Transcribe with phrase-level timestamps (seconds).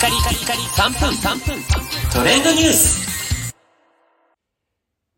[0.00, 1.62] カリカリカリ3分3分
[2.10, 3.54] トレンドニュース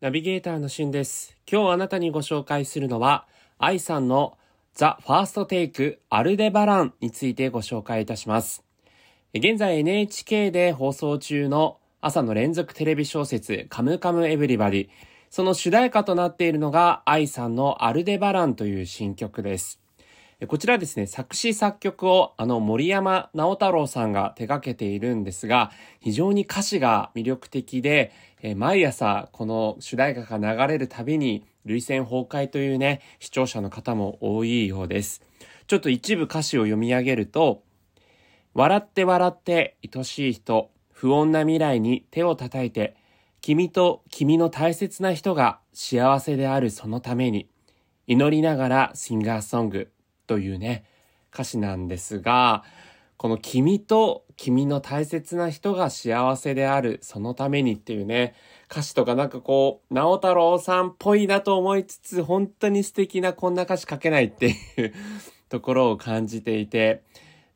[0.01, 1.37] ナビゲーターのしゅんです。
[1.49, 3.25] 今日あなたにご紹介するのは、
[3.57, 4.37] 愛さんの
[4.73, 8.65] ザ・ファーストテイクアルデバランについてご紹介いたします。
[9.33, 14.89] 現在 NHK で放送中の朝の連続テレビ小説カムカムエヴリバディ。
[15.29, 19.79] その主題歌となっているのが愛さんのアルデバランという新曲です。
[20.47, 28.11] こちらですね、作詞作曲をあの森山直太朗さんが手掛けているんですが、非常に歌詞が魅力的で、
[28.41, 35.21] え毎朝この主題歌が流れるたびに、涙腺崩壊というね、視聴者の方も多いようです。
[35.67, 37.63] ちょっと一部歌詞を読み上げると、
[38.53, 42.97] 笑って笑って愛しい人、不穏な未来に手を叩いて、
[43.41, 47.47] 君と君の大切な人が幸せであるそのために、
[48.07, 49.93] 祈りながらシンガーソング
[50.27, 50.85] というね、
[51.33, 52.63] 歌詞なんですが、
[53.17, 58.35] この君と君の大切な人が幸せであるそのためにっていうね、
[58.69, 64.93] 歌詞とかなんかこう、直太朗さんっぽいなと思いつつ、本当に素敵なこんな歌詞書けないっていう
[65.49, 67.03] ところを感じていて、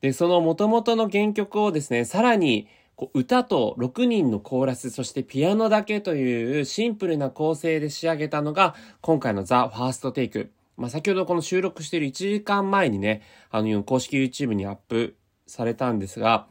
[0.00, 10.50] で、その元々の原曲をですね、さらにこう歌と6人のコーラス、そしてピアノだけというシンプルな構成で仕上げたのが、今回のザ・ファーストテイク。
[10.78, 15.16] まあ、先ほどこの収録している1時間前にね、あの、公式 YouTube にアップ
[15.48, 16.46] されたんですが、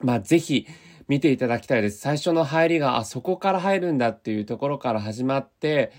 [0.00, 0.66] まあ、ぜひ
[1.08, 1.98] 見ていただきたいです。
[1.98, 5.92] 最初の入りが、あ、そこから入るんだっていうところから始まって、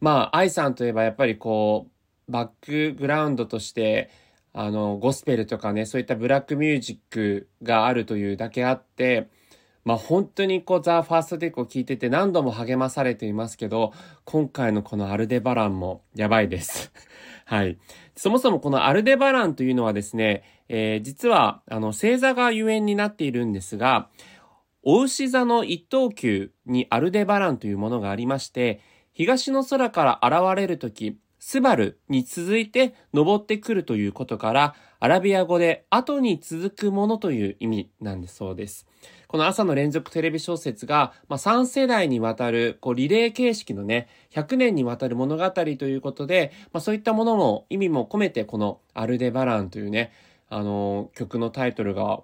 [0.00, 1.88] まあ、愛さんといえばやっぱりこ
[2.28, 4.08] う、バックグラウンドとして、
[4.52, 9.28] あの、ゴスペルとかね、そういったブラックミュージックがあるというだけあって、
[9.84, 13.92] まあ本当にこう、ザ・ファーストテイクを聞いてて何度も励まされていますけど、
[14.24, 16.92] 今回のこのアルデバランもやばいです。
[17.44, 17.78] はい。
[18.16, 24.08] そもそもこのアルデバランというのはですね、えー実は、あの、星座がゆえんになっているんですが、
[24.82, 28.80] お牛座の一等級にアルデバランというものがありまして、
[29.12, 38.86] 東の空から現れるとき、スバルに続いて登ってくるということから、アラビア語で後に続くものという意味なんでそうです。
[39.28, 50.12] この朝の連続テレビ小説が、まあ、3世代にわたる、こう、リレー形式のね、100年にわたる物語ということで、まあ、そういったものも、意味も込めて、このアルデバランというね、
[50.48, 52.20] あの曲のタイトルが、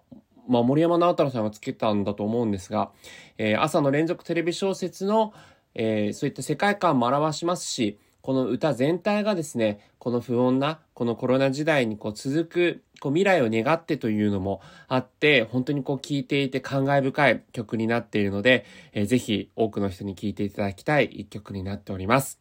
[0.49, 2.91] まあ、森山直太朗さんがつけたんだと思うんですが、
[3.39, 5.33] えー朝の連続テレビ小説の、
[5.75, 22.41] えーそういった世界観も表しますし、この歌全体がですね、この不穏な、このコロナ時代にこう続く、こう未来を願ってというのもあって、本当にこう聴いていて感慨深い曲になっているので、えーぜひ多くの人に聴いていただきたい一曲になっております。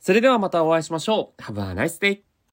[0.00, 1.42] それではまたお会いしましょう。
[1.42, 2.35] Have a nice day!